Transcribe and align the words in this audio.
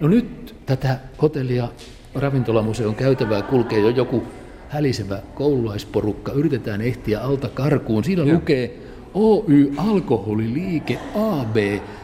No 0.00 0.08
nyt 0.08 0.54
tätä 0.66 0.98
hotellia 1.22 1.68
ravintolamuseon 2.14 2.94
käytävää 2.94 3.42
kulkee 3.42 3.80
jo 3.80 3.88
joku 3.88 4.22
hälisevä 4.68 5.18
koululaisporukka. 5.34 6.32
Yritetään 6.32 6.80
ehtiä 6.80 7.20
alta 7.20 7.48
karkuun. 7.48 8.04
Siinä 8.04 8.22
Joo. 8.22 8.34
lukee 8.34 8.78
Oy 9.14 9.72
Alkoholiliike 9.76 10.98
AB. 11.14 11.56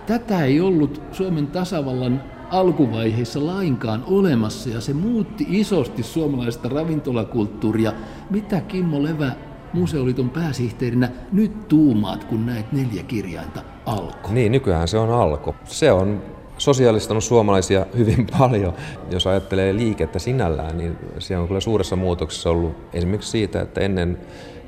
Tätä 0.06 0.44
ei 0.44 0.60
ollut 0.60 1.02
Suomen 1.12 1.46
tasavallan 1.46 2.22
alkuvaiheessa 2.50 3.46
lainkaan 3.46 4.04
olemassa 4.06 4.70
ja 4.70 4.80
se 4.80 4.92
muutti 4.92 5.46
isosti 5.48 6.02
suomalaista 6.02 6.68
ravintolakulttuuria. 6.68 7.92
Mitä 8.30 8.60
Kimmo 8.60 9.02
Levä 9.02 9.32
Museoliiton 9.72 10.30
pääsihteerinä 10.30 11.08
nyt 11.32 11.68
tuumaat, 11.68 12.24
kun 12.24 12.46
näet 12.46 12.72
neljä 12.72 13.02
kirjainta 13.02 13.62
alko? 13.86 14.32
Niin, 14.32 14.52
nykyään 14.52 14.88
se 14.88 14.98
on 14.98 15.10
alko. 15.10 15.54
Se 15.64 15.92
on 15.92 16.22
sosiaalistanut 16.58 17.24
suomalaisia 17.24 17.86
hyvin 17.96 18.26
paljon. 18.38 18.74
Jos 19.10 19.26
ajattelee 19.26 19.76
liikettä 19.76 20.18
sinällään, 20.18 20.78
niin 20.78 20.98
se 21.18 21.38
on 21.38 21.48
kyllä 21.48 21.60
suuressa 21.60 21.96
muutoksessa 21.96 22.50
ollut 22.50 22.76
esimerkiksi 22.92 23.30
siitä, 23.30 23.60
että 23.60 23.80
ennen 23.80 24.18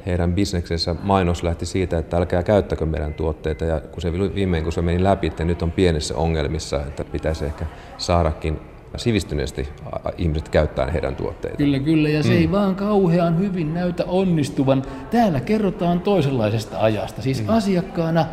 heidän 0.06 0.34
bisneksensä 0.34 0.96
mainos 1.02 1.42
lähti 1.42 1.66
siitä, 1.66 1.98
että 1.98 2.16
älkää 2.16 2.42
käyttäkö 2.42 2.86
meidän 2.86 3.14
tuotteita. 3.14 3.64
Ja 3.64 3.80
kun 3.80 4.02
se 4.02 4.12
viimein 4.12 4.62
kun 4.62 4.72
se 4.72 4.82
meni 4.82 5.04
läpi, 5.04 5.26
että 5.26 5.44
nyt 5.44 5.62
on 5.62 5.70
pienessä 5.70 6.16
ongelmissa, 6.16 6.80
että 6.80 7.04
pitäisi 7.04 7.44
ehkä 7.44 7.66
saadakin 7.98 8.60
sivistyneesti 8.96 9.68
ihmiset 10.18 10.48
käyttää 10.48 10.90
heidän 10.90 11.16
tuotteita. 11.16 11.56
Kyllä, 11.56 11.78
kyllä, 11.78 12.08
ja 12.08 12.22
se 12.22 12.28
mm. 12.28 12.36
ei 12.36 12.50
vaan 12.50 12.74
kauhean 12.74 13.38
hyvin 13.38 13.74
näytä 13.74 14.04
onnistuvan. 14.04 14.82
Täällä 15.10 15.40
kerrotaan 15.40 16.00
toisenlaisesta 16.00 16.80
ajasta, 16.80 17.22
siis 17.22 17.42
mm. 17.42 17.48
asiakkaana 17.48 18.26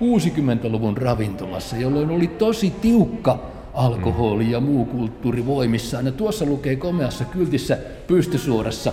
60-luvun 0.00 0.96
ravintolassa, 0.96 1.76
jolloin 1.76 2.10
oli 2.10 2.26
tosi 2.26 2.70
tiukka 2.70 3.38
alkoholi 3.74 4.50
ja 4.50 4.60
muu 4.60 4.84
kulttuuri 4.84 5.46
voimissaan. 5.46 6.06
Ja 6.06 6.12
tuossa 6.12 6.44
lukee 6.44 6.76
komeassa 6.76 7.24
kyltissä 7.24 7.78
pystysuorassa 8.06 8.92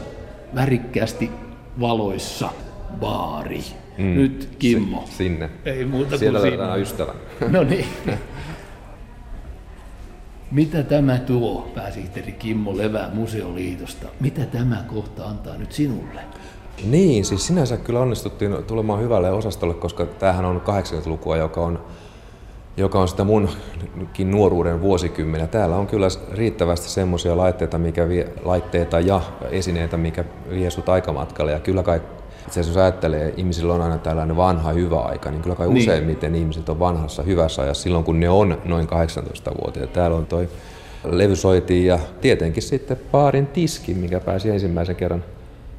värikkäästi 0.55 1.31
valoissa 1.80 2.50
baari. 3.00 3.64
Mm. 3.97 4.03
Nyt 4.16 4.50
Kimmo. 4.59 5.03
Si- 5.09 5.14
sinne. 5.16 5.50
Ei 5.66 5.86
muuta 5.86 6.17
Siellä 6.17 6.39
kuin 6.39 6.52
sinne. 6.52 6.77
ystävä. 6.81 7.14
No 7.49 7.64
niin. 7.64 7.86
Mitä 10.52 10.83
tämä 10.83 11.17
tuo, 11.17 11.72
pääsihteeri 11.75 12.31
Kimmo 12.31 12.77
Levä 12.77 13.09
Museoliitosta? 13.14 14.08
Mitä 14.20 14.45
tämä 14.45 14.83
kohta 14.88 15.25
antaa 15.25 15.58
nyt 15.58 15.72
sinulle? 15.72 16.22
Niin, 16.83 17.25
siis 17.25 17.47
sinänsä 17.47 17.77
kyllä 17.77 17.99
onnistuttiin 17.99 18.63
tulemaan 18.67 19.02
hyvälle 19.02 19.31
osastolle, 19.31 19.73
koska 19.73 20.05
tämähän 20.05 20.45
on 20.45 20.61
80-lukua, 20.61 21.38
joka 21.38 21.61
on, 21.61 21.80
joka 22.77 22.99
on 22.99 23.07
sitä 23.07 23.23
munkin 23.23 24.31
nuoruuden 24.31 24.81
vuosikymmenen. 24.81 25.49
Täällä 25.49 25.75
on 25.75 25.88
kyllä 25.88 26.07
riittävästi 26.31 26.89
semmoisia 26.89 27.38
laitteita, 27.38 27.77
mikä 27.77 28.09
vie, 28.09 28.33
laitteita 28.43 28.99
ja 28.99 29.21
esineitä, 29.52 29.97
mikä 29.97 30.25
vie 30.49 30.69
sut 30.69 30.89
aikamatkalle. 30.89 31.52
Ja 31.52 31.59
kyllä 31.59 31.83
kai, 31.83 32.02
itse 32.47 32.59
asiassa 32.59 32.80
jos 32.80 32.83
ajattelee, 32.83 33.33
ihmisillä 33.37 33.73
on 33.73 33.81
aina 33.81 33.97
tällainen 33.97 34.37
vanha 34.37 34.71
hyvä 34.71 34.99
aika, 34.99 35.31
niin 35.31 35.41
kyllä 35.41 35.55
kai 35.55 35.67
niin. 35.67 35.77
useimmiten 35.77 36.35
ihmiset 36.35 36.69
on 36.69 36.80
vanhassa 36.80 37.23
hyvässä 37.23 37.61
ajassa 37.61 37.83
silloin, 37.83 38.03
kun 38.03 38.19
ne 38.19 38.30
on 38.30 38.58
noin 38.65 38.87
18-vuotiaita. 38.87 39.93
Täällä 39.93 40.17
on 40.17 40.25
toi 40.25 40.49
levysoitin 41.03 41.85
ja 41.85 41.99
tietenkin 42.21 42.63
sitten 42.63 42.97
paarin 43.11 43.47
tiski, 43.47 43.93
mikä 43.93 44.19
pääsi 44.19 44.49
ensimmäisen 44.49 44.95
kerran 44.95 45.23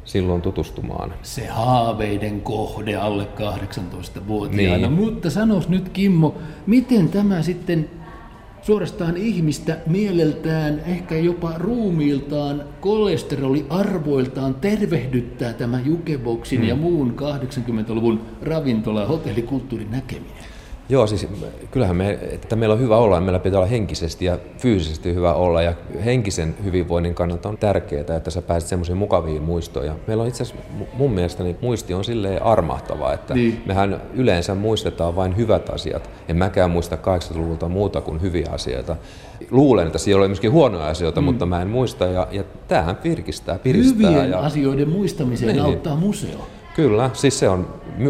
silloin 0.04 0.42
tutustumaan. 0.42 1.14
Se 1.22 1.46
haaveiden 1.46 2.40
kohde 2.40 2.96
alle 2.96 3.28
18-vuotiaana. 3.36 4.88
Niin. 4.88 4.92
Mutta 4.92 5.30
sanos 5.30 5.68
nyt 5.68 5.88
Kimmo, 5.88 6.34
miten 6.66 7.08
tämä 7.08 7.42
sitten 7.42 7.90
suorastaan 8.62 9.16
ihmistä 9.16 9.78
mieleltään, 9.86 10.80
ehkä 10.86 11.16
jopa 11.16 11.52
ruumiiltaan, 11.56 12.62
kolesteroliarvoiltaan 12.80 14.54
tervehdyttää 14.54 15.52
tämä 15.52 15.80
jukeboksin 15.80 16.58
hmm. 16.58 16.68
ja 16.68 16.74
muun 16.76 17.14
80-luvun 17.18 18.20
ravintola- 18.42 19.00
ja 19.00 19.06
hotellikulttuurin 19.06 19.90
näkeminen? 19.90 20.53
Joo, 20.88 21.06
siis 21.06 21.28
kyllähän 21.70 21.96
me, 21.96 22.18
että 22.32 22.56
meillä 22.56 22.72
on 22.72 22.80
hyvä 22.80 22.96
olla, 22.96 23.20
meillä 23.20 23.38
pitää 23.38 23.58
olla 23.58 23.68
henkisesti 23.68 24.24
ja 24.24 24.38
fyysisesti 24.58 25.14
hyvä 25.14 25.34
olla 25.34 25.62
ja 25.62 25.72
henkisen 26.04 26.54
hyvinvoinnin 26.64 27.14
kannalta 27.14 27.48
on 27.48 27.58
tärkeää, 27.58 28.16
että 28.16 28.30
sä 28.30 28.42
pääset 28.42 28.68
semmoisiin 28.68 28.98
mukaviin 28.98 29.42
muistoihin. 29.42 29.94
Meillä 30.06 30.22
on 30.22 30.28
itse 30.28 30.42
asiassa 30.42 30.64
mun 30.94 31.10
mielestä 31.10 31.42
niin 31.42 31.56
muisti 31.60 31.94
on 31.94 32.04
silleen 32.04 32.42
armahtava, 32.42 33.12
että 33.12 33.34
niin. 33.34 33.62
mehän 33.66 34.00
yleensä 34.14 34.54
muistetaan 34.54 35.16
vain 35.16 35.36
hyvät 35.36 35.70
asiat. 35.70 36.10
En 36.28 36.36
mäkään 36.36 36.70
muista 36.70 36.96
80-luvulta 36.96 37.68
muuta 37.68 38.00
kuin 38.00 38.22
hyviä 38.22 38.48
asioita. 38.52 38.96
Luulen, 39.50 39.86
että 39.86 39.98
siellä 39.98 40.20
oli 40.20 40.28
myöskin 40.28 40.52
huonoja 40.52 40.86
asioita, 40.86 41.20
mm. 41.20 41.24
mutta 41.24 41.46
mä 41.46 41.62
en 41.62 41.68
muista 41.68 42.04
ja, 42.04 42.28
ja 42.30 42.44
tämähän 42.68 42.98
virkistää, 43.04 43.58
piristää. 43.58 44.10
Hyvien 44.10 44.30
ja... 44.30 44.38
asioiden 44.38 44.88
muistamiseen 44.88 45.52
niin. 45.56 45.64
auttaa 45.64 45.96
museo. 45.96 46.46
Kyllä, 46.74 47.10
siis 47.12 47.38
se 47.38 47.48
on, 47.48 47.68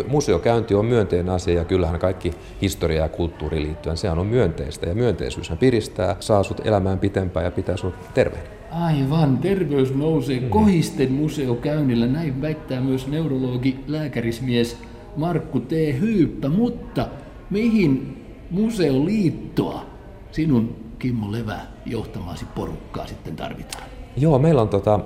museokäynti 0.08 0.75
on 0.75 0.86
myönteinen 0.86 1.34
asia 1.34 1.54
ja 1.54 1.64
kyllähän 1.64 2.00
kaikki 2.00 2.30
historia 2.62 3.02
ja 3.02 3.08
kulttuuri 3.08 3.62
liittyen, 3.62 3.97
se 3.97 4.10
on 4.10 4.26
myönteistä 4.26 4.86
ja 4.86 4.94
myönteisyyshän 4.94 5.58
piristää, 5.58 6.16
saa 6.20 6.42
sut 6.42 6.60
elämään 6.66 6.98
pitempään 6.98 7.44
ja 7.44 7.50
pitää 7.50 7.76
sut 7.76 7.94
terveen. 8.14 8.44
Aivan, 8.70 9.38
terveys 9.38 9.94
nousee 9.94 10.41
mm. 10.41 10.48
kohisten 10.48 11.12
museokäynnillä, 11.12 12.06
näin 12.06 12.42
väittää 12.42 12.80
myös 12.80 13.06
neurologi, 13.06 13.78
lääkärismies 13.86 14.78
Markku 15.16 15.60
T. 15.60 15.72
Hyyppä, 16.00 16.48
mutta 16.48 17.08
mihin 17.50 18.24
museoliittoa 18.50 19.86
sinun 20.30 20.76
Kimmo 20.98 21.32
Levä 21.32 21.58
johtamasi 21.86 22.44
porukkaa 22.54 23.06
sitten 23.06 23.36
tarvitaan? 23.36 23.84
Joo, 24.16 24.38
meillä 24.38 24.62
on 24.62 24.69
tota, 24.69 25.00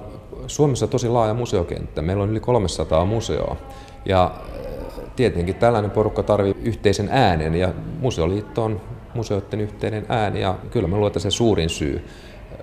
Suomessa 0.47 0.87
tosi 0.87 1.09
laaja 1.09 1.35
museokenttä. 1.35 2.03
Meillä 2.03 2.23
on 2.23 2.31
yli 2.31 2.41
300 2.41 3.05
museoa. 3.05 3.57
Ja 4.05 4.25
äh, 4.25 5.05
tietenkin 5.17 5.55
tällainen 5.55 5.91
porukka 5.91 6.23
tarvitsee 6.23 6.65
yhteisen 6.65 7.09
äänen 7.13 7.55
ja 7.55 7.73
Museoliitto 8.01 8.65
on 8.65 8.81
museoiden 9.15 9.61
yhteinen 9.61 10.07
ääni 10.09 10.41
ja 10.41 10.55
kyllä 10.71 10.89
mä 10.89 10.97
luulen, 10.97 11.21
se 11.21 11.31
suurin 11.31 11.71
syy 11.71 12.05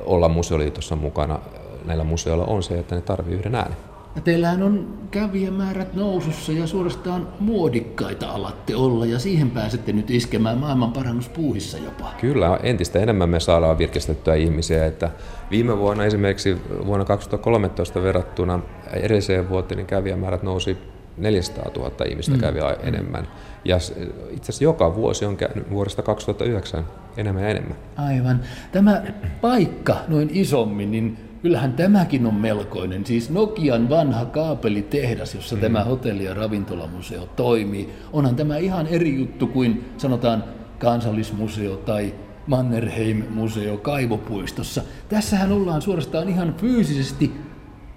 olla 0.05 0.29
Museoliitossa 0.29 0.95
mukana 0.95 1.39
näillä 1.85 2.03
museoilla 2.03 2.45
on 2.45 2.63
se, 2.63 2.79
että 2.79 2.95
ne 2.95 3.01
tarvitsee 3.01 3.39
yhden 3.39 3.55
äänen. 3.55 3.94
Ja 4.15 4.21
teillähän 4.21 4.63
on 4.63 4.97
kävijämäärät 5.11 5.93
nousussa 5.93 6.51
ja 6.51 6.67
suorastaan 6.67 7.27
muodikkaita 7.39 8.29
alatte 8.29 8.75
olla 8.75 9.05
ja 9.05 9.19
siihen 9.19 9.51
pääsette 9.51 9.93
nyt 9.93 10.11
iskemään 10.11 10.57
maailman 10.57 10.91
parannuspuuhissa 10.91 11.77
jopa. 11.77 12.13
Kyllä, 12.21 12.59
entistä 12.63 12.99
enemmän 12.99 13.29
me 13.29 13.39
saadaan 13.39 13.77
virkistettyä 13.77 14.35
ihmisiä. 14.35 14.85
Että 14.85 15.11
viime 15.51 15.77
vuonna 15.77 16.05
esimerkiksi 16.05 16.57
vuonna 16.85 17.05
2013 17.05 18.03
verrattuna 18.03 18.59
edelliseen 18.93 19.49
vuoteen 19.49 19.77
niin 19.77 19.87
kävijämäärät 19.87 20.43
nousi 20.43 20.77
400 21.17 21.71
000 21.75 22.05
ihmistä 22.09 22.33
mm. 22.33 22.39
kävi 22.39 22.59
enemmän. 22.83 23.27
Ja 23.65 23.75
itse 23.75 24.51
asiassa 24.51 24.63
joka 24.63 24.95
vuosi 24.95 25.25
on 25.25 25.37
käynyt 25.37 25.69
vuodesta 25.69 26.01
2009 26.01 26.85
enemmän 27.17 27.43
ja 27.43 27.49
enemmän. 27.49 27.77
Aivan. 27.97 28.39
Tämä 28.71 29.01
paikka 29.41 29.97
noin 30.07 30.29
isommin, 30.33 30.91
niin 30.91 31.17
kyllähän 31.45 31.73
tämäkin 31.73 32.25
on 32.25 32.33
melkoinen. 32.33 33.05
Siis 33.05 33.29
Nokian 33.29 33.89
vanha 33.89 34.25
kaapelitehdas, 34.25 35.35
jossa 35.35 35.55
mm. 35.55 35.61
tämä 35.61 35.83
hotelli- 35.83 36.23
ja 36.23 36.33
ravintolamuseo 36.33 37.25
toimii. 37.35 37.89
Onhan 38.13 38.35
tämä 38.35 38.57
ihan 38.57 38.87
eri 38.87 39.15
juttu 39.15 39.47
kuin 39.47 39.85
sanotaan 39.97 40.43
kansallismuseo 40.79 41.75
tai 41.75 42.13
Mannerheim-museo 42.47 43.77
Kaivopuistossa. 43.77 44.81
Tässähän 45.09 45.51
ollaan 45.51 45.81
suorastaan 45.81 46.29
ihan 46.29 46.55
fyysisesti 46.57 47.31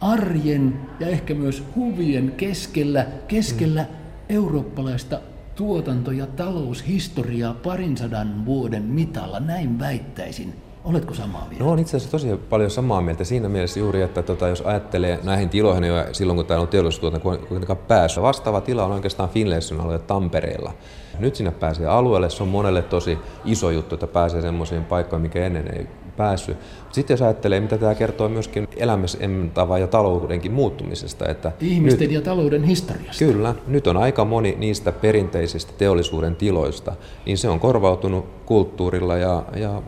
arjen 0.00 0.80
ja 1.00 1.06
ehkä 1.06 1.34
myös 1.34 1.64
huvien 1.76 2.32
keskellä, 2.36 3.06
keskellä 3.28 3.82
mm. 3.82 3.88
eurooppalaista 4.28 5.20
tuotanto- 5.54 6.12
ja 6.12 6.26
taloushistoriaa 6.26 7.54
parin 7.54 7.96
sadan 7.96 8.46
vuoden 8.46 8.82
mitalla, 8.82 9.40
näin 9.40 9.78
väittäisin. 9.78 10.67
Oletko 10.84 11.14
samaa 11.14 11.46
mieltä? 11.48 11.64
No 11.64 11.70
on 11.70 11.78
itse 11.78 11.96
asiassa 11.96 12.10
tosi 12.10 12.36
paljon 12.50 12.70
samaa 12.70 13.00
mieltä 13.00 13.24
siinä 13.24 13.48
mielessä 13.48 13.80
juuri, 13.80 14.02
että 14.02 14.22
tota, 14.22 14.48
jos 14.48 14.60
ajattelee 14.60 15.18
näihin 15.22 15.48
tiloihin 15.48 15.84
jo 15.84 15.94
silloin, 16.12 16.36
kun 16.36 16.46
täällä 16.46 16.62
on 16.62 16.68
teollisuustuotanto 16.68 17.46
kuitenkaan 17.48 17.76
päässyt. 17.76 18.22
Vastaava 18.22 18.60
tila 18.60 18.84
on 18.84 18.92
oikeastaan 18.92 19.28
Finlayson 19.28 19.80
alue 19.80 19.98
Tampereella. 19.98 20.72
Nyt 21.18 21.36
sinne 21.36 21.50
pääsee 21.50 21.86
alueelle, 21.86 22.30
se 22.30 22.42
on 22.42 22.48
monelle 22.48 22.82
tosi 22.82 23.18
iso 23.44 23.70
juttu, 23.70 23.94
että 23.94 24.06
pääsee 24.06 24.42
semmoisiin 24.42 24.84
paikkoihin, 24.84 25.22
mikä 25.22 25.46
ennen 25.46 25.74
ei 25.76 25.86
päässyt. 26.18 26.56
Sitten 26.92 27.14
jos 27.14 27.22
ajattelee, 27.22 27.60
mitä 27.60 27.78
tämä 27.78 27.94
kertoo 27.94 28.28
myöskin 28.28 28.68
elämästavan 28.76 29.80
ja 29.80 29.86
taloudenkin 29.86 30.52
muuttumisesta. 30.52 31.28
Että 31.28 31.52
Ihmisten 31.60 32.08
nyt, 32.08 32.14
ja 32.14 32.20
talouden 32.20 32.64
historiasta. 32.64 33.24
Kyllä. 33.24 33.54
Nyt 33.66 33.86
on 33.86 33.96
aika 33.96 34.24
moni 34.24 34.56
niistä 34.58 34.92
perinteisistä 34.92 35.72
teollisuuden 35.78 36.36
tiloista, 36.36 36.92
niin 37.26 37.38
se 37.38 37.48
on 37.48 37.60
korvautunut 37.60 38.24
kulttuurilla 38.46 39.16
ja, 39.16 39.42
ja 39.56 39.82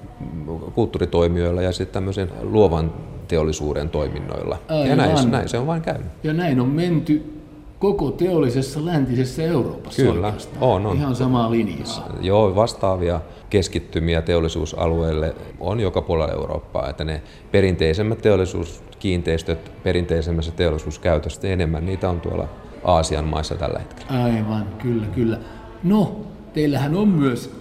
kulttuuritoimijoilla 0.74 1.62
ja 1.62 1.72
sitten 1.72 1.94
tämmöisen 1.94 2.30
luovan 2.42 2.92
teollisuuden 3.28 3.90
toiminnoilla. 3.90 4.58
Aivan. 4.68 4.88
Ja 4.88 4.96
näin, 4.96 5.30
näin 5.30 5.48
se 5.48 5.58
on 5.58 5.66
vain 5.66 5.82
käynyt. 5.82 6.06
Ja 6.24 6.32
näin 6.32 6.60
on 6.60 6.68
menty 6.68 7.39
koko 7.80 8.10
teollisessa 8.10 8.84
läntisessä 8.84 9.42
Euroopassa 9.42 10.02
Kyllä, 10.02 10.26
oikeastaan. 10.26 10.62
on, 10.62 10.86
on. 10.86 10.96
Ihan 10.96 11.16
samaa 11.16 11.50
linjaa. 11.50 12.08
Joo, 12.20 12.54
vastaavia 12.54 13.20
keskittymiä 13.50 14.22
teollisuusalueille 14.22 15.34
on 15.60 15.80
joka 15.80 16.02
puolella 16.02 16.32
Eurooppaa, 16.32 16.88
että 16.88 17.04
ne 17.04 17.22
perinteisemmät 17.52 18.18
teollisuuskiinteistöt 18.18 19.72
perinteisemmässä 19.82 20.52
teollisuuskäytössä 20.52 21.48
enemmän, 21.48 21.86
niitä 21.86 22.10
on 22.10 22.20
tuolla 22.20 22.48
Aasian 22.84 23.24
maissa 23.24 23.54
tällä 23.54 23.78
hetkellä. 23.78 24.24
Aivan, 24.24 24.66
kyllä, 24.82 25.06
kyllä. 25.06 25.38
No, 25.82 26.20
teillähän 26.52 26.94
on 26.96 27.08
myös 27.08 27.60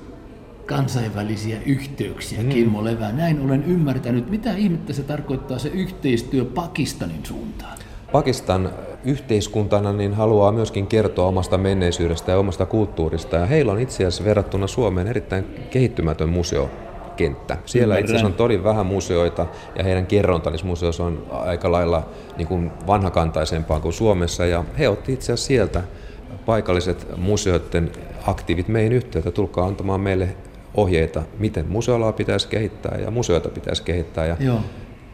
kansainvälisiä 0.66 1.58
yhteyksiä, 1.66 2.44
mm. 2.44 2.50
Kimmo 2.50 2.84
Levä. 2.84 3.12
Näin 3.12 3.42
olen 3.46 3.64
ymmärtänyt. 3.64 4.30
Mitä 4.30 4.56
ihmettä 4.56 4.94
se 4.94 5.04
tarkoittaa 5.04 5.60
se 5.60 5.70
yhteistyö 5.70 6.46
Pakistanin 6.46 7.26
suuntaan? 7.26 7.78
Pakistan 8.12 8.70
yhteiskuntana 9.04 9.94
niin 9.94 10.14
haluaa 10.14 10.52
myöskin 10.52 10.88
kertoa 10.88 11.28
omasta 11.28 11.58
menneisyydestä 11.58 12.32
ja 12.32 12.38
omasta 12.38 12.66
kulttuurista. 12.66 13.36
Ja 13.36 13.46
heillä 13.46 13.72
on 13.72 13.80
itse 13.80 13.96
asiassa 13.96 14.24
verrattuna 14.24 14.68
Suomeen 14.68 15.08
erittäin 15.08 15.46
kehittymätön 15.70 16.30
museo 16.30 16.70
kenttä. 17.16 17.58
Siellä 17.66 17.98
itse 17.98 18.12
asiassa 18.12 18.28
on 18.28 18.34
todella 18.34 18.64
vähän 18.64 18.86
museoita 18.86 19.46
ja 19.76 19.84
heidän 19.84 20.06
kerronta 20.06 20.52
museossa 20.64 21.04
on 21.04 21.26
aika 21.32 21.72
lailla 21.72 22.10
niin 22.38 22.48
kuin 22.48 22.72
vanhakantaisempaa 22.88 23.80
kuin 23.80 23.94
Suomessa. 23.94 24.46
Ja 24.46 24.64
he 24.80 24.90
otti 24.90 25.14
itse 25.14 25.34
asiassa 25.34 25.48
sieltä 25.48 25.84
paikalliset 26.46 27.08
museoiden 27.18 27.92
aktiivit 28.28 28.68
meihin 28.68 28.94
yhteyttä, 28.94 29.32
tulkaa 29.32 29.66
antamaan 29.66 30.02
meille 30.02 30.36
ohjeita, 30.76 31.24
miten 31.40 31.66
museolaa 31.70 32.12
pitäisi 32.12 32.48
kehittää 32.48 32.98
ja 32.98 33.12
museoita 33.12 33.50
pitäisi 33.50 33.84
kehittää. 33.84 34.26
Ja 34.26 34.38
Joo. 34.40 34.60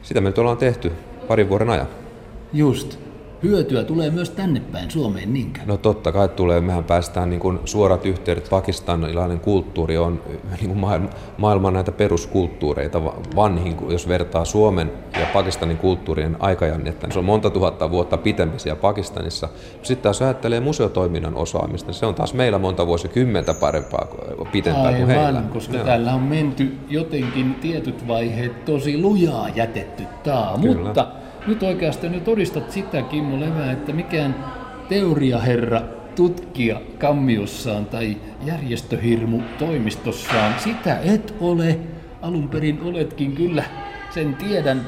Sitä 0.01 0.21
me 0.21 0.29
nyt 0.29 0.37
ollaan 0.37 0.57
tehty 0.57 0.91
parin 1.27 1.49
vuoden 1.49 1.69
ajan. 1.69 1.87
Just 2.53 2.99
hyötyä 3.43 3.83
tulee 3.83 4.09
myös 4.09 4.29
tänne 4.29 4.59
päin 4.71 4.91
Suomeen, 4.91 5.33
niinkö? 5.33 5.59
No 5.65 5.77
totta 5.77 6.11
kai 6.11 6.29
tulee. 6.29 6.61
Mehän 6.61 6.83
päästään 6.83 7.29
niin 7.29 7.39
kuin 7.39 7.59
suorat 7.65 8.05
yhteydet. 8.05 8.49
Pakistanilainen 8.49 9.39
kulttuuri 9.39 9.97
on 9.97 10.21
niin 10.59 10.67
kuin 10.67 10.77
maailman, 10.77 11.09
maailman 11.37 11.73
näitä 11.73 11.91
peruskulttuureita 11.91 13.03
vanhin, 13.35 13.77
jos 13.89 14.07
vertaa 14.07 14.45
Suomen 14.45 14.91
ja 15.19 15.27
Pakistanin 15.33 15.77
kulttuurien 15.77 16.37
aikajannetta. 16.39 17.07
Niin 17.07 17.13
se 17.13 17.19
on 17.19 17.25
monta 17.25 17.49
tuhatta 17.49 17.91
vuotta 17.91 18.17
pitempi 18.17 18.59
siellä 18.59 18.81
Pakistanissa. 18.81 19.49
Sitten 19.83 20.03
taas 20.03 20.21
ajattelee 20.21 20.59
museotoiminnan 20.59 21.35
osaamista. 21.35 21.93
Se 21.93 22.05
on 22.05 22.15
taas 22.15 22.33
meillä 22.33 22.59
monta 22.59 22.87
vuosikymmentä 22.87 23.53
parempaa, 23.53 24.07
pitempää 24.51 24.83
Aivan, 24.83 24.95
kuin 24.95 25.07
heillä. 25.07 25.41
koska 25.53 25.75
Joo. 25.75 25.85
täällä 25.85 26.13
on 26.13 26.21
menty 26.21 26.77
jotenkin 26.89 27.55
tietyt 27.55 28.07
vaiheet 28.07 28.65
tosi 28.65 29.01
lujaa 29.01 29.49
jätetty 29.49 30.03
taa. 30.23 30.57
Kyllä. 30.61 30.85
Mutta 30.85 31.07
nyt 31.47 31.63
oikeastaan 31.63 32.13
nyt 32.13 32.23
todistat 32.23 32.71
sitä, 32.71 33.01
Kimmo 33.01 33.39
Levä, 33.39 33.71
että 33.71 33.93
mikään 33.93 34.35
teoriaherra 34.89 35.81
tutkija 36.15 36.81
kammiossaan 36.97 37.85
tai 37.85 38.17
järjestöhirmu 38.45 39.41
toimistossaan, 39.59 40.53
sitä 40.59 40.99
et 40.99 41.35
ole. 41.39 41.79
Alun 42.21 42.49
perin 42.49 42.81
oletkin 42.83 43.35
kyllä, 43.35 43.63
sen 44.09 44.35
tiedän, 44.35 44.81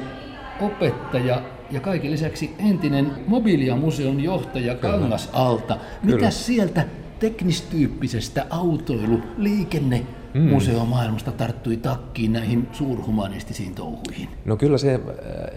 opettaja 0.60 1.42
ja 1.70 1.80
kaiken 1.80 2.10
lisäksi 2.10 2.54
entinen 2.58 3.12
mobiiliamuseon 3.26 4.20
johtaja 4.20 4.74
Kangasalta. 4.74 5.76
Mitä 6.02 6.30
sieltä 6.30 6.84
teknistyyppisestä 7.20 8.46
autoilu, 8.50 9.20
liikenne, 9.36 10.06
mm. 10.34 10.40
museomaailmasta 10.40 11.32
tarttui 11.32 11.76
takkiin 11.76 12.32
näihin 12.32 12.68
suurhumanistisiin 12.72 13.74
touhuihin? 13.74 14.28
No 14.44 14.56
kyllä 14.56 14.78
se 14.78 15.00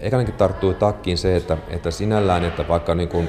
ekanenkin 0.00 0.34
tarttui 0.34 0.74
takkiin 0.74 1.18
se, 1.18 1.36
että, 1.36 1.58
että 1.70 1.90
sinällään, 1.90 2.44
että 2.44 2.68
vaikka 2.68 2.94
niin 2.94 3.08
kuin 3.08 3.28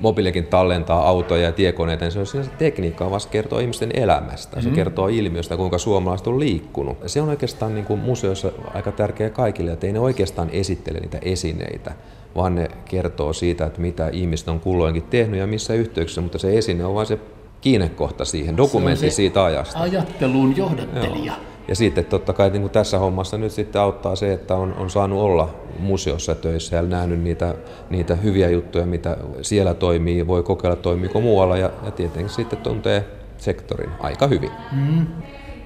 mobiilikin 0.00 0.46
tallentaa 0.46 1.08
autoja 1.08 1.42
ja 1.42 1.52
tiekoneita, 1.52 2.04
niin 2.04 2.12
se 2.12 2.18
on 2.18 2.26
sinänsä 2.26 2.50
tekniikkaa, 2.58 3.10
vaan 3.10 3.20
se 3.20 3.28
kertoo 3.28 3.58
ihmisten 3.58 3.90
elämästä. 3.94 4.60
Se 4.60 4.68
mm. 4.68 4.74
kertoo 4.74 5.08
ilmiöstä, 5.08 5.56
kuinka 5.56 5.78
suomalaiset 5.78 6.26
on 6.26 6.40
liikkunut. 6.40 6.96
Se 7.06 7.22
on 7.22 7.28
oikeastaan 7.28 7.74
niin 7.74 7.84
kuin 7.84 8.00
museossa 8.00 8.52
aika 8.74 8.92
tärkeä 8.92 9.30
kaikille, 9.30 9.72
että 9.72 9.86
ei 9.86 9.92
ne 9.92 10.00
oikeastaan 10.00 10.50
esittele 10.50 11.00
niitä 11.00 11.18
esineitä, 11.22 11.92
vaan 12.34 12.54
ne 12.54 12.68
kertoo 12.84 13.32
siitä, 13.32 13.66
että 13.66 13.80
mitä 13.80 14.08
ihmiset 14.08 14.48
on 14.48 14.60
kulloinkin 14.60 15.02
tehnyt 15.02 15.40
ja 15.40 15.46
missä 15.46 15.74
yhteyksissä, 15.74 16.20
mutta 16.20 16.38
se 16.38 16.58
esine 16.58 16.84
on 16.84 16.94
vain 16.94 17.06
se 17.06 17.18
kiinnekohta 17.64 18.24
siihen, 18.24 18.56
dokumentti 18.56 19.10
se 19.10 19.14
siitä 19.14 19.44
ajasta. 19.44 19.78
Ajatteluun 19.78 20.56
johdattelija. 20.56 21.32
Joo. 21.32 21.36
Ja 21.68 21.76
sitten 21.76 22.04
totta 22.04 22.32
kai 22.32 22.50
niin 22.50 22.60
kuin 22.60 22.70
tässä 22.70 22.98
hommassa 22.98 23.38
nyt 23.38 23.52
sitten 23.52 23.82
auttaa 23.82 24.16
se, 24.16 24.32
että 24.32 24.56
on, 24.56 24.74
on 24.74 24.90
saanut 24.90 25.20
olla 25.20 25.54
museossa 25.78 26.34
töissä 26.34 26.76
ja 26.76 26.82
nähnyt 26.82 27.22
niitä, 27.22 27.54
niitä 27.90 28.14
hyviä 28.14 28.48
juttuja, 28.48 28.86
mitä 28.86 29.16
siellä 29.42 29.74
toimii, 29.74 30.26
voi 30.26 30.42
kokeilla 30.42 30.76
toimiiko 30.76 31.20
muualla 31.20 31.56
ja, 31.56 31.70
ja 31.84 31.90
tietenkin 31.90 32.34
sitten 32.34 32.58
tuntee 32.58 33.04
sektorin 33.38 33.90
aika 34.00 34.26
hyvin. 34.26 34.50
Mm. 34.72 35.06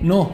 No, 0.00 0.32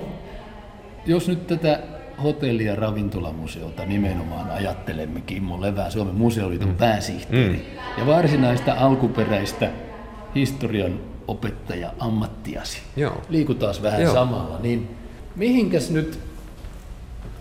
jos 1.07 1.29
nyt 1.29 1.47
tätä 1.47 1.81
hotelli- 2.23 2.65
ja 2.65 2.77
ravintolamuseota 2.77 3.87
nimenomaan 3.87 4.51
ajattelemme, 4.51 5.21
Kimmo 5.21 5.61
Levää, 5.61 5.91
Suomen 5.91 6.15
museoliiton 6.15 6.69
mm. 6.69 6.77
pääsihteeri, 6.77 7.57
mm. 7.57 7.99
ja 7.99 8.07
varsinaista 8.07 8.75
alkuperäistä 8.79 9.71
historian 10.35 11.14
opettaja 11.29 11.91
ammattiasi. 11.99 12.79
Joo. 12.97 13.23
Liikutaan 13.29 13.75
vähän 13.82 14.03
Joo. 14.03 14.15
samalla, 14.15 14.59
niin 14.62 14.88
mihinkäs 15.37 15.91
nyt 15.91 16.19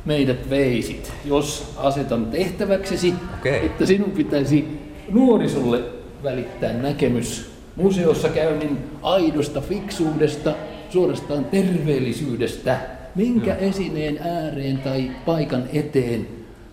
meidät 0.06 0.50
veisit, 0.50 1.13
jos 1.25 1.74
asetan 1.77 2.25
tehtäväksesi, 2.25 3.13
okay. 3.39 3.65
että 3.65 3.85
sinun 3.85 4.12
pitäisi 4.12 4.80
nuorisolle 5.12 5.83
välittää 6.24 6.74
näkemys 6.74 7.51
museossa 7.75 8.30
käynnin 8.30 8.77
aidosta 9.01 9.62
fiksuudesta, 9.62 10.53
suorastaan 10.89 11.45
terveellisyydestä. 11.45 12.77
Minkä 13.15 13.53
no. 13.53 13.59
esineen 13.59 14.18
ääreen 14.21 14.77
tai 14.77 15.12
paikan 15.25 15.63
eteen 15.74 16.27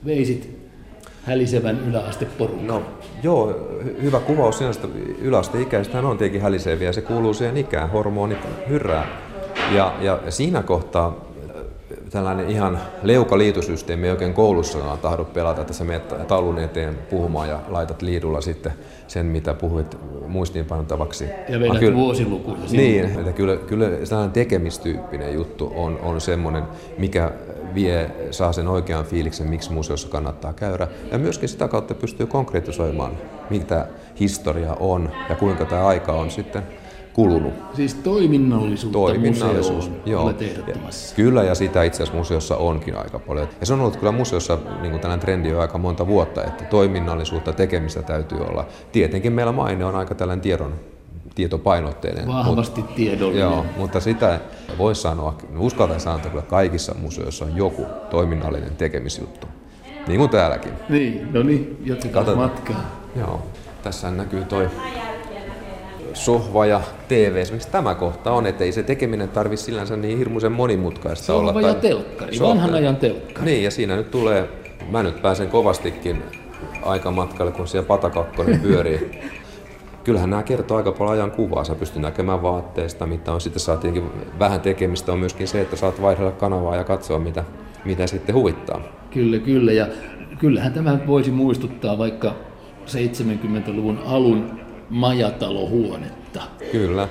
veisit 0.04 0.59
hälisevän 1.22 1.80
yläasteporukan? 1.88 2.66
No 2.66 2.82
joo, 3.22 3.68
hyvä 4.02 4.20
kuvaus 4.20 4.58
sinästä 4.58 4.88
yläasteikäistä. 5.18 5.96
Hän 5.96 6.04
on 6.04 6.18
tietenkin 6.18 6.42
häliseviä, 6.42 6.92
se 6.92 7.00
kuuluu 7.00 7.34
siihen 7.34 7.56
ikään, 7.56 7.90
hormonit 7.90 8.38
hyrrää. 8.68 9.06
Ja, 9.74 9.94
ja 10.00 10.20
siinä 10.28 10.62
kohtaa 10.62 11.29
tällainen 12.10 12.50
ihan 12.50 12.80
leukaliitosysteemi 13.02 14.06
ei 14.06 14.12
oikein 14.12 14.34
koulussa 14.34 14.78
tahdo 15.02 15.24
pelata, 15.24 15.60
että 15.60 15.72
sä 15.72 15.84
menet 15.84 16.26
taulun 16.28 16.58
eteen 16.58 16.98
puhumaan 17.10 17.48
ja 17.48 17.60
laitat 17.68 18.02
liidulla 18.02 18.40
sitten 18.40 18.72
sen, 19.06 19.26
mitä 19.26 19.54
puhuit 19.54 19.98
muistiinpanotavaksi. 20.26 21.24
Ja 21.48 21.60
vedät 21.60 21.78
kyllä, 21.78 21.96
vuosilukuja. 21.96 22.56
Niin, 22.70 23.04
että 23.04 23.32
kyllä, 23.32 23.56
kyllä 23.56 23.86
sellainen 24.04 24.32
tekemistyyppinen 24.32 25.34
juttu 25.34 25.72
on, 25.76 25.98
on 26.02 26.20
semmoinen, 26.20 26.62
mikä 26.98 27.32
vie, 27.74 28.10
saa 28.30 28.52
sen 28.52 28.68
oikean 28.68 29.04
fiiliksen, 29.04 29.46
miksi 29.46 29.72
museossa 29.72 30.08
kannattaa 30.08 30.52
käydä. 30.52 30.88
Ja 31.12 31.18
myöskin 31.18 31.48
sitä 31.48 31.68
kautta 31.68 31.94
pystyy 31.94 32.26
konkretisoimaan, 32.26 33.12
mitä 33.50 33.86
historia 34.20 34.76
on 34.80 35.10
ja 35.28 35.36
kuinka 35.36 35.64
tämä 35.64 35.86
aika 35.86 36.12
on 36.12 36.30
sitten 36.30 36.62
kulunut. 37.12 37.54
Siis 37.74 37.94
toiminnallisuutta 37.94 38.98
Toiminnallisuus, 38.98 39.90
joo. 40.06 40.30
Ja, 40.30 40.36
kyllä, 41.16 41.42
ja 41.42 41.54
sitä 41.54 41.82
itse 41.82 42.02
asiassa 42.02 42.18
museossa 42.18 42.56
onkin 42.56 42.96
aika 42.96 43.18
paljon. 43.18 43.48
Ja 43.60 43.66
se 43.66 43.72
on 43.72 43.80
ollut 43.80 43.96
kyllä 43.96 44.12
museossa 44.12 44.58
niin 44.80 44.90
kuin 44.90 45.00
tällainen 45.00 45.20
trendi 45.20 45.48
jo 45.48 45.60
aika 45.60 45.78
monta 45.78 46.06
vuotta, 46.06 46.44
että 46.44 46.64
toiminnallisuutta, 46.64 47.52
tekemistä 47.52 48.02
täytyy 48.02 48.38
olla. 48.38 48.66
Tietenkin 48.92 49.32
meillä 49.32 49.52
maine 49.52 49.84
on 49.84 49.96
aika 49.96 50.14
tällainen 50.14 50.42
tiedon 50.42 50.74
tietopainotteinen. 51.34 52.26
Vahvasti 52.26 52.80
mut, 52.80 52.94
tiedollinen. 52.94 53.40
Joo, 53.40 53.64
mutta 53.76 54.00
sitä 54.00 54.40
voi 54.78 54.94
sanoa, 54.94 55.34
uskaltaa 55.58 55.98
sanoa, 55.98 56.16
että 56.16 56.28
kyllä 56.28 56.42
kaikissa 56.42 56.94
museoissa 56.94 57.44
on 57.44 57.56
joku 57.56 57.86
toiminnallinen 58.10 58.76
tekemisjuttu. 58.76 59.46
Niin 60.06 60.18
kuin 60.18 60.30
täälläkin. 60.30 60.72
Niin, 60.88 61.32
no 61.32 61.42
niin, 61.42 61.82
jatketaan 61.84 62.36
matkaa. 62.36 62.90
Joo, 63.16 63.42
tässä 63.82 64.10
näkyy 64.10 64.44
toi 64.44 64.70
sohva 66.14 66.66
ja 66.66 66.80
TV. 67.08 67.36
Esimerkiksi 67.36 67.70
tämä 67.70 67.94
kohta 67.94 68.32
on, 68.32 68.46
että 68.46 68.64
ei 68.64 68.72
se 68.72 68.82
tekeminen 68.82 69.28
tarvi 69.28 69.56
sillänsä 69.56 69.96
niin 69.96 70.18
hirmuisen 70.18 70.52
monimutkaista 70.52 71.26
sohva 71.26 71.40
olla. 71.40 71.52
Sohva 71.52 71.68
ja 71.68 71.74
telkkari, 71.74 72.36
sohva. 72.36 72.50
vanhan 72.50 72.74
ajan 72.74 72.96
telkkari. 72.96 73.46
Niin, 73.50 73.64
ja 73.64 73.70
siinä 73.70 73.96
nyt 73.96 74.10
tulee, 74.10 74.48
mä 74.90 75.02
nyt 75.02 75.22
pääsen 75.22 75.48
kovastikin 75.48 76.22
aikamatkalle, 76.82 77.52
kun 77.52 77.68
siellä 77.68 77.86
patakakkonen 77.86 78.60
pyörii. 78.60 79.10
Kyllähän 80.04 80.30
nämä 80.30 80.42
kertoo 80.42 80.76
aika 80.76 80.92
paljon 80.92 81.12
ajan 81.12 81.30
kuvaa. 81.30 81.64
Sä 81.64 81.74
pystyt 81.74 82.02
näkemään 82.02 82.42
vaatteista, 82.42 83.06
mitä 83.06 83.32
on. 83.32 83.40
Sitten 83.40 83.60
saa 83.60 83.80
vähän 84.38 84.60
tekemistä 84.60 85.12
on 85.12 85.18
myöskin 85.18 85.48
se, 85.48 85.60
että 85.60 85.76
saat 85.76 86.02
vaihdella 86.02 86.32
kanavaa 86.32 86.76
ja 86.76 86.84
katsoa, 86.84 87.18
mitä, 87.18 87.44
mitä 87.84 88.06
sitten 88.06 88.34
huvittaa. 88.34 88.80
Kyllä, 89.10 89.38
kyllä. 89.38 89.72
Ja 89.72 89.86
kyllähän 90.38 90.72
tämä 90.72 90.98
voisi 91.06 91.30
muistuttaa 91.30 91.98
vaikka 91.98 92.34
70-luvun 92.86 93.98
alun 94.06 94.59
majatalohuonetta. 94.90 96.42
Kyllä. 96.72 97.08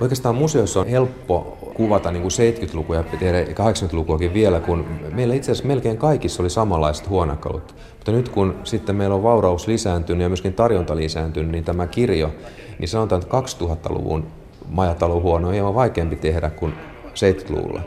Oikeastaan 0.00 0.34
museossa 0.34 0.80
on 0.80 0.86
helppo 0.86 1.58
kuvata 1.74 2.10
niin 2.10 2.22
kuin 2.22 2.32
70-lukua 2.32 2.96
ja 2.96 3.02
tehdä 3.02 3.44
80-lukuakin 3.44 4.34
vielä, 4.34 4.60
kun 4.60 4.84
meillä 5.12 5.34
itse 5.34 5.52
asiassa 5.52 5.68
melkein 5.68 5.98
kaikissa 5.98 6.42
oli 6.42 6.50
samanlaiset 6.50 7.08
huonekalut. 7.08 7.74
Mutta 7.94 8.12
nyt 8.12 8.28
kun 8.28 8.54
sitten 8.64 8.96
meillä 8.96 9.14
on 9.14 9.22
vauraus 9.22 9.66
lisääntynyt 9.66 10.22
ja 10.22 10.28
myöskin 10.28 10.54
tarjonta 10.54 10.96
lisääntynyt, 10.96 11.50
niin 11.50 11.64
tämä 11.64 11.86
kirjo, 11.86 12.30
niin 12.78 12.88
sanotaan, 12.88 13.22
että 13.22 13.40
2000-luvun 13.40 14.26
majatalohuono 14.68 15.48
on 15.48 15.54
hieman 15.54 15.74
vaikeampi 15.74 16.16
tehdä 16.16 16.50
kuin 16.50 16.74
70-luvulla 17.04 17.80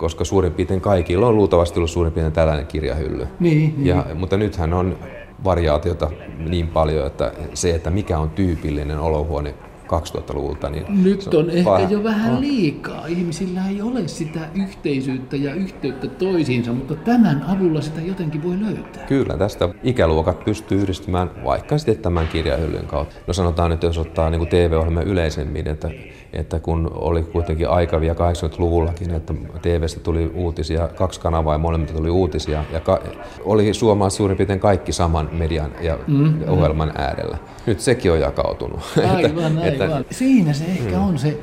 koska 0.00 0.24
suurin 0.24 0.52
piirtein 0.52 0.80
kaikilla 0.80 1.26
on 1.26 1.36
luultavasti 1.36 1.78
ollut 1.78 1.90
suurin 1.90 2.12
piirtein 2.12 2.32
tällainen 2.32 2.66
kirjahylly. 2.66 3.26
Niin, 3.40 3.86
ja, 3.86 4.04
niin. 4.06 4.16
Mutta 4.16 4.36
nythän 4.36 4.72
on 4.72 4.98
variaatiota 5.44 6.10
niin 6.38 6.68
paljon, 6.68 7.06
että 7.06 7.32
se, 7.54 7.74
että 7.74 7.90
mikä 7.90 8.18
on 8.18 8.30
tyypillinen 8.30 8.98
olohuone 8.98 9.54
2000-luvulta. 9.92 10.70
Niin 10.70 11.04
Nyt 11.04 11.34
on, 11.34 11.44
on 11.44 11.50
ehkä 11.50 11.70
vähän, 11.70 11.90
jo 11.90 12.04
vähän 12.04 12.40
liikaa. 12.40 13.06
Ihmisillä 13.06 13.68
ei 13.68 13.82
ole 13.82 14.08
sitä 14.08 14.40
yhteisyyttä 14.54 15.36
ja 15.36 15.54
yhteyttä 15.54 16.06
toisiinsa, 16.06 16.72
mutta 16.72 16.94
tämän 16.94 17.44
avulla 17.48 17.80
sitä 17.80 18.00
jotenkin 18.00 18.42
voi 18.42 18.60
löytää. 18.60 19.06
Kyllä, 19.06 19.36
tästä 19.36 19.68
ikäluokat 19.82 20.44
pystyy 20.44 20.78
yhdistymään 20.78 21.30
vaikka 21.44 21.78
sitten 21.78 21.98
tämän 21.98 22.28
kirjahyllyn 22.28 22.86
kautta. 22.86 23.14
No 23.26 23.32
sanotaan 23.32 23.70
nyt, 23.70 23.82
jos 23.82 23.98
ottaa 23.98 24.30
niin 24.30 24.48
TV-ohjelman 24.48 25.06
yleisemmin, 25.06 25.68
että 25.68 25.90
että 26.32 26.60
kun 26.60 26.90
oli 26.94 27.22
kuitenkin 27.22 27.68
aika 27.68 28.00
vielä 28.00 28.14
80-luvullakin, 28.14 29.14
että 29.14 29.34
TVstä 29.62 30.00
tuli 30.00 30.30
uutisia, 30.34 30.88
kaksi 30.88 31.20
kanavaa 31.20 31.54
ja 31.54 31.58
molemmilta 31.58 31.94
tuli 31.94 32.10
uutisia, 32.10 32.64
ja 32.72 32.80
ka- 32.80 33.02
oli 33.44 33.74
suomalaiset 33.74 34.16
suurin 34.16 34.36
piirtein 34.36 34.60
kaikki 34.60 34.92
saman 34.92 35.28
median 35.32 35.72
ja 35.80 35.98
mm, 36.06 36.34
ohjelman 36.48 36.92
äärellä. 36.98 37.38
Nyt 37.66 37.80
sekin 37.80 38.12
on 38.12 38.20
jakautunut. 38.20 38.80
Aivan, 39.16 39.58
että, 39.58 39.79
aivan. 39.79 39.79
Että, 39.84 40.14
Siinä 40.14 40.52
se 40.52 40.64
ehkä 40.64 40.96
mm. 40.96 41.02
on 41.02 41.18
se 41.18 41.40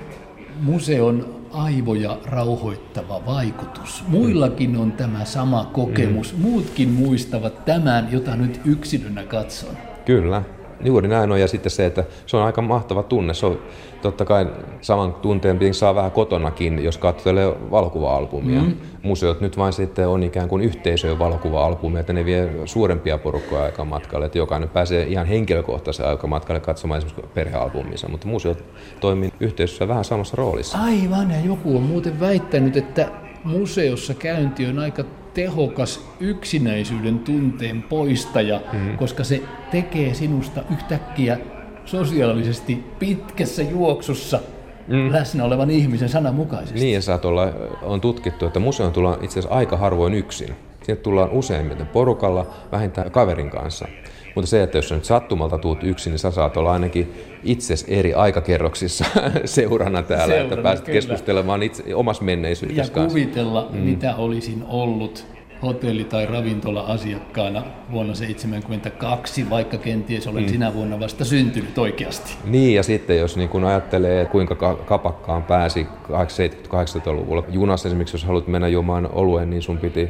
museon 0.62 1.38
aivoja 1.52 2.18
rauhoittava 2.26 3.26
vaikutus. 3.26 4.04
Muillakin 4.08 4.78
on 4.78 4.92
tämä 4.92 5.26
sama 5.26 5.70
kokemus. 5.74 6.34
Mm. 6.34 6.42
Muutkin 6.42 6.90
muistavat 6.90 7.66
tämän, 7.66 8.08
jota 8.12 8.36
nyt 8.36 8.62
yksilönä 8.66 9.24
katson. 9.24 9.78
Kyllä, 10.06 10.44
juuri 10.82 11.08
näin 11.08 11.32
on. 11.32 11.40
Ja 11.40 11.48
sitten 11.48 11.72
se, 11.72 11.86
että 11.86 12.04
se 12.26 12.38
on 12.38 12.44
aika 12.44 12.62
mahtava 12.62 13.04
tunne. 13.04 13.34
Se 13.34 13.46
on, 13.46 13.60
totta 14.02 14.26
kai 14.26 14.48
saman 14.82 15.14
tunteen 15.14 15.74
saa 15.74 15.96
vähän 15.96 16.12
kotonakin, 16.12 16.84
jos 16.84 16.98
katselee 16.98 17.54
valokuva-albumia. 17.72 18.62
Mm. 18.62 18.74
Museot 19.04 19.42
nyt 19.42 19.58
vain 19.58 19.74
sitten 19.74 20.08
on 20.08 20.24
ikään 20.24 20.50
kuin 20.50 20.64
yhteisöjen 20.64 21.20
valokuva-albumia, 21.20 22.00
että 22.00 22.14
ne 22.14 22.26
vie 22.26 22.50
suurempia 22.66 23.18
porukkoja 23.18 23.64
aikamatkalle, 23.64 24.26
että 24.26 24.38
jokainen 24.38 24.70
pääsee 24.70 25.04
ihan 25.04 25.26
henkilökohtaisen 25.26 26.08
aikamatkalle 26.08 26.60
katsomaan 26.60 26.98
esimerkiksi 26.98 27.32
perhealbuminsa, 27.34 28.10
mutta 28.10 28.28
museot 28.28 28.64
toimii 29.00 29.34
yhteisössä 29.40 29.88
vähän 29.88 30.06
samassa 30.06 30.38
roolissa. 30.38 30.78
Aivan, 30.78 31.32
ja 31.32 31.40
joku 31.46 31.78
on 31.78 31.84
muuten 31.84 32.20
väittänyt, 32.20 32.78
että 32.78 33.12
museossa 33.44 34.14
käynti 34.14 34.66
on 34.66 34.80
aika 34.80 35.04
tehokas 35.38 36.06
yksinäisyyden 36.20 37.20
tunteen 37.20 37.84
poistaja, 37.84 38.62
mm. 38.74 38.98
koska 38.98 39.24
se 39.24 39.42
tekee 39.72 40.14
sinusta 40.14 40.64
yhtäkkiä 40.72 41.38
sosiaalisesti 41.86 42.84
pitkässä 43.00 43.62
juoksussa 43.62 44.40
mm. 44.88 45.12
läsnä 45.12 45.44
olevan 45.44 45.70
ihmisen 45.70 46.10
sananmukaisesti. 46.10 46.80
Niin, 46.80 46.94
ja 46.94 47.02
saat 47.02 47.26
olla, 47.26 47.54
on 47.82 48.02
tutkittu, 48.02 48.46
että 48.46 48.60
museoon 48.60 48.94
tullaan 48.94 49.24
itse 49.24 49.40
asiassa 49.40 49.56
aika 49.56 49.78
harvoin 49.78 50.14
yksin. 50.14 50.56
Sinne 50.84 51.02
tullaan 51.02 51.32
useimmiten 51.32 51.88
porukalla, 51.88 52.48
vähintään 52.72 53.12
kaverin 53.12 53.50
kanssa. 53.50 53.88
Mutta 54.38 54.50
se, 54.50 54.64
että 54.64 54.78
jos 54.78 54.90
sä 54.90 54.96
nyt 54.96 55.06
sattumalta 55.06 55.58
tuut 55.58 55.84
yksin, 55.84 56.12
niin 56.12 56.20
sä 56.20 56.32
saat 56.32 56.58
olla 56.58 56.72
ainakin 56.72 57.14
itse 57.44 57.74
eri 57.88 58.14
aikakerroksissa 58.14 59.06
seurana 59.46 60.04
täällä, 60.04 60.26
seurana, 60.26 60.44
että 60.44 60.64
pääset 60.64 60.86
kyllä. 60.86 60.96
keskustelemaan 60.96 61.64
itse, 61.64 61.96
omassa 61.96 62.24
menneisyydessä 62.24 62.94
kanssa. 62.94 63.20
Ja 63.20 63.26
kuvitella, 63.26 63.70
mm. 63.72 63.80
mitä 63.80 64.16
olisin 64.16 64.64
ollut 64.68 65.26
hotelli- 65.62 66.04
tai 66.04 66.26
ravintola-asiakkaana 66.26 67.64
vuonna 67.92 68.14
1972, 68.14 69.50
vaikka 69.50 69.78
kenties 69.78 70.28
olen 70.28 70.44
mm. 70.44 70.50
sinä 70.50 70.74
vuonna 70.74 71.00
vasta 71.00 71.26
syntynyt 71.26 71.78
oikeasti. 71.78 72.32
Niin, 72.46 72.76
ja 72.76 72.84
sitten 72.84 73.18
jos 73.18 73.38
niin 73.38 73.50
kun 73.50 73.66
ajattelee, 73.66 74.26
kuinka 74.26 74.56
kapakkaan 74.86 75.44
pääsi 75.44 75.88
80-luvulla 76.10 77.44
junassa 77.50 77.88
esimerkiksi, 77.90 78.16
jos 78.16 78.26
haluat 78.26 78.48
mennä 78.48 78.68
juomaan 78.68 79.10
oluen, 79.12 79.50
niin 79.50 79.62
sun 79.62 79.78
piti 79.78 80.10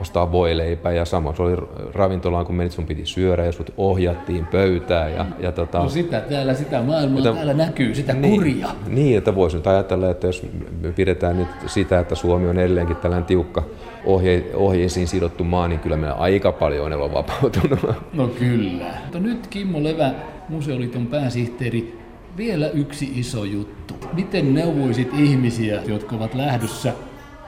ostaa 0.00 0.32
voileipää 0.32 0.92
ja 0.92 1.04
sama 1.04 1.34
se 1.34 1.42
oli 1.42 1.56
ravintolaan, 1.94 2.46
kun 2.46 2.54
menit, 2.54 2.72
sun 2.72 2.86
piti 2.86 3.06
syödä 3.06 3.44
ja 3.44 3.52
sut 3.52 3.72
ohjattiin 3.76 4.46
pöytään. 4.46 5.12
Ja, 5.12 5.26
ja 5.38 5.52
tota, 5.52 5.78
no 5.78 5.88
sitä 5.88 6.20
täällä, 6.20 6.54
sitä 6.54 6.82
maailmaa 6.82 7.18
että, 7.18 7.32
täällä 7.32 7.54
näkyy, 7.54 7.94
sitä 7.94 8.12
niin, 8.12 8.34
kuria. 8.34 8.68
Niin, 8.86 9.18
että 9.18 9.34
voisi 9.34 9.56
nyt 9.56 9.66
ajatella, 9.66 10.10
että 10.10 10.26
jos 10.26 10.42
me 10.80 10.92
pidetään 10.92 11.36
nyt 11.36 11.48
sitä, 11.66 11.98
että 11.98 12.14
Suomi 12.14 12.48
on 12.48 12.58
edelleenkin 12.58 12.96
tällainen 12.96 13.26
tiukka 13.26 13.62
ohje, 14.04 14.44
ohjeisiin 14.54 15.08
sidottu 15.08 15.44
maa, 15.44 15.68
niin 15.68 15.80
kyllä 15.80 15.96
meillä 15.96 16.16
aika 16.16 16.52
paljon 16.52 16.92
on 16.92 17.12
vapautunut. 17.12 17.80
No 18.12 18.28
kyllä. 18.28 18.84
Mutta 19.02 19.18
nyt 19.18 19.46
Kimmo 19.46 19.82
Levä, 19.82 20.10
Museoliiton 20.48 21.06
pääsihteeri, 21.06 21.98
vielä 22.36 22.68
yksi 22.68 23.12
iso 23.14 23.44
juttu. 23.44 23.94
Miten 24.12 24.54
neuvoisit 24.54 25.08
ihmisiä, 25.18 25.82
jotka 25.86 26.16
ovat 26.16 26.34
lähdössä 26.34 26.92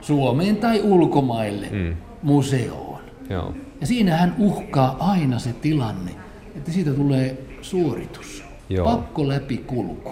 Suomeen 0.01 0.57
tai 0.57 0.81
ulkomaille? 0.83 1.67
Mm 1.71 1.95
museoon. 2.23 3.01
Joo. 3.29 3.53
Ja 3.81 3.87
siinähän 3.87 4.35
uhkaa 4.37 4.97
aina 4.99 5.39
se 5.39 5.53
tilanne, 5.53 6.11
että 6.55 6.71
siitä 6.71 6.91
tulee 6.91 7.37
suoritus. 7.61 8.43
Joo. 8.69 8.85
Pakko 8.85 9.27
läpi 9.27 9.57
kulku. 9.57 10.11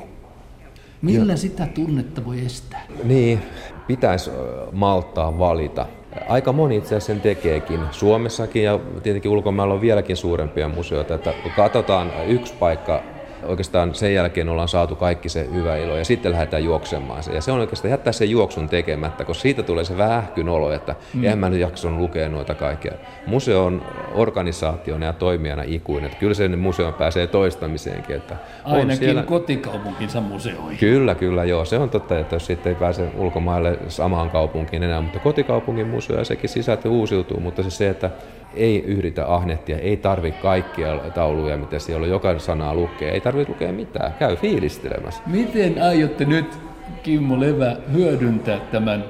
Millä 1.02 1.34
Joo. 1.34 1.38
sitä 1.38 1.68
tunnetta 1.68 2.26
voi 2.26 2.46
estää? 2.46 2.82
Niin, 3.04 3.40
pitäisi 3.88 4.32
malttaa 4.72 5.40
valita. 5.40 5.86
Aika 6.30 6.54
moni 6.54 6.78
itse 6.78 6.88
asiassa 6.88 7.14
sen 7.14 7.22
tekeekin. 7.22 7.80
Suomessakin 7.92 8.64
ja 8.64 8.80
tietenkin 9.04 9.32
ulkomailla 9.32 9.74
on 9.74 9.82
vieläkin 9.82 10.18
suurempia 10.18 10.68
museoita. 10.68 11.16
Että 11.16 11.34
katsotaan 11.56 12.12
yksi 12.28 12.54
paikka 12.54 13.04
oikeastaan 13.44 13.96
sen 13.96 14.14
jälkeen 14.14 14.50
ollaan 14.50 14.68
saatu 14.68 14.96
kaikki 14.96 15.30
se 15.30 15.48
hyvä 15.54 15.78
ilo 15.78 15.98
ja 15.98 16.06
sitten 16.06 16.32
lähdetään 16.32 16.64
juoksemaan 16.64 17.24
se. 17.24 17.34
Ja 17.34 17.42
se 17.42 17.52
on 17.52 17.60
oikeastaan 17.60 17.92
jättää 17.92 18.14
sen 18.14 18.30
juoksun 18.30 18.70
tekemättä, 18.70 19.26
koska 19.26 19.42
siitä 19.42 19.64
tulee 19.64 19.84
se 19.84 19.98
vähkyn 19.98 20.50
olo, 20.50 20.72
että 20.72 20.96
mm. 21.14 21.24
en 21.24 21.38
mä 21.38 21.50
nyt 21.50 21.60
jakson 21.60 21.98
lukea 21.98 22.30
noita 22.30 22.56
kaikkea. 22.56 22.94
Museo 23.28 23.66
on 23.66 23.82
organisaationa 24.14 25.06
ja 25.06 25.14
toimijana 25.14 25.64
ikuinen, 25.66 26.06
että 26.06 26.20
kyllä 26.20 26.34
sen 26.34 26.60
museon 26.60 26.94
pääsee 26.94 27.28
toistamiseenkin. 27.28 28.16
Että 28.16 28.36
Ainakin 28.64 28.98
siellä... 28.98 29.24
kotikaupunkinsa 29.24 30.22
museoihin. 30.22 30.78
Kyllä, 30.78 31.16
kyllä, 31.16 31.44
joo. 31.44 31.66
Se 31.66 31.78
on 31.78 31.90
totta, 31.90 32.20
että 32.20 32.36
jos 32.36 32.46
sitten 32.46 32.70
ei 32.70 32.76
pääse 32.80 33.10
ulkomaille 33.18 33.80
samaan 33.88 34.30
kaupunkiin 34.30 34.84
enää, 34.84 35.02
mutta 35.02 35.20
kotikaupungin 35.20 35.88
museo 35.88 36.18
ja 36.18 36.26
sekin 36.26 36.50
sisältö 36.50 36.90
uusiutuu, 36.90 37.40
mutta 37.40 37.64
se, 37.64 37.70
se 37.70 37.90
että 37.90 38.10
ei 38.58 38.84
yhditä 38.84 39.36
ahnettia, 39.36 39.78
ei 39.80 39.98
tarvi 39.98 40.32
kaikkia 40.32 40.98
tauluja, 40.98 41.58
mitä 41.58 41.80
siellä 41.80 42.04
on, 42.04 42.10
joka 42.10 42.40
sanaa 42.40 42.76
lukee, 42.76 43.12
ei 43.12 43.22
tarvitse 43.22 43.54
lukea 43.54 43.74
mitään, 43.74 44.14
käy 44.14 44.36
fiilistelemässä. 44.36 45.22
Miten 45.26 45.82
aiotte 45.82 46.26
nyt, 46.26 46.58
Kimmo 47.04 47.40
Levä, 47.40 47.76
hyödyntää 47.94 48.60
tämän 48.60 49.04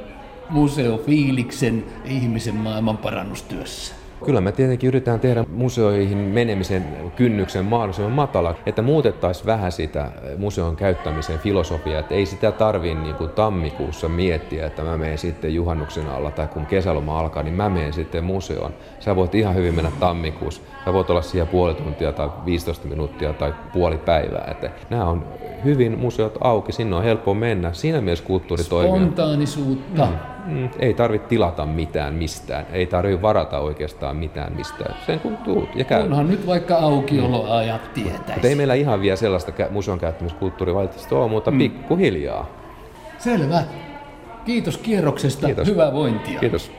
museofiiliksen 0.50 1.84
ihmisen 2.06 2.56
maailman 2.56 2.98
parannustyössä? 2.98 4.07
Kyllä 4.26 4.42
me 4.42 4.52
tietenkin 4.52 4.88
yritetään 4.88 5.20
tehdä 5.20 5.46
museoihin 5.54 6.18
menemisen 6.18 6.86
kynnyksen 7.16 7.66
mahdollisimman 7.66 8.12
matala, 8.12 8.56
että 8.66 8.82
muutettaisiin 8.82 9.46
vähän 9.46 9.72
sitä 9.72 10.12
museon 10.38 10.76
käyttämisen 10.76 11.40
filosofiaa, 11.40 12.00
että 12.00 12.16
ei 12.16 12.26
sitä 12.26 12.52
tarvii 12.52 12.96
niin 12.96 13.16
kuin 13.16 13.30
tammikuussa 13.30 14.10
miettiä, 14.10 14.66
että 14.66 14.84
mä 14.84 14.98
menen 14.98 15.18
sitten 15.18 15.56
juhannuksen 15.56 16.10
alla 16.10 16.32
tai 16.32 16.48
kun 16.48 16.66
kesäloma 16.66 17.20
alkaa, 17.20 17.44
niin 17.44 17.56
mä 17.56 17.70
menen 17.70 17.94
sitten 17.94 18.24
museoon. 18.24 18.74
Sä 19.00 19.16
voit 19.16 19.36
ihan 19.36 19.56
hyvin 19.56 19.76
mennä 19.76 19.92
tammikuussa. 20.00 20.62
Sä 20.86 20.94
voit 20.94 21.10
olla 21.10 21.22
siellä 21.22 21.52
puoli 21.52 21.74
tuntia 21.74 22.12
tai 22.12 22.30
15 22.46 22.88
minuuttia 22.88 23.34
tai 23.34 23.54
puoli 23.74 23.98
päivää. 23.98 24.48
Että 24.52 24.72
nämä 24.90 25.06
on 25.06 25.24
hyvin 25.64 26.00
museot 26.00 26.38
auki, 26.42 26.72
sinne 26.72 26.96
on 26.96 27.04
helppo 27.04 27.34
mennä. 27.34 27.74
Siinä 27.74 28.02
mielessä 28.02 28.26
kulttuuri 28.26 28.64
toimii. 28.64 29.00
Spontaanisuutta. 29.00 30.06
Mm 30.06 30.37
Mm, 30.48 30.70
ei 30.80 30.94
tarvitse 30.94 31.28
tilata 31.28 31.66
mitään 31.66 32.14
mistään, 32.14 32.66
ei 32.72 32.88
tarvitse 32.88 33.22
varata 33.22 33.60
oikeastaan 33.60 34.16
mitään 34.16 34.54
mistään. 34.54 34.96
Sen 35.06 35.20
kun 35.20 35.38
tuut 35.38 35.76
ja 35.76 35.84
käy. 35.84 36.04
Onhan 36.04 36.28
nyt 36.28 36.48
vaikka 36.48 36.76
aukioloajat 36.76 37.94
tietäisi. 37.94 38.32
Mutta 38.34 38.48
ei 38.48 38.56
meillä 38.56 38.74
ihan 38.74 39.02
vielä 39.02 39.16
sellaista 39.16 39.52
museon 39.70 40.00
käyttämiskulttuuria 40.00 40.76
valitettavasti 40.76 41.16
ole, 41.16 41.30
mutta 41.30 41.52
mm. 41.52 41.58
pikkuhiljaa. 41.58 42.48
Selvä. 43.18 43.64
Kiitos 44.46 44.78
kierroksesta. 44.78 45.46
Kiitos. 45.46 45.68
Hyvää 45.68 45.94
vointia. 45.94 46.40
Kiitos. 46.40 46.72